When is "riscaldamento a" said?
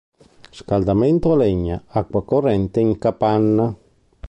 0.51-1.35